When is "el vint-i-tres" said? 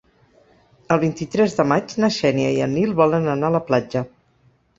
0.95-1.53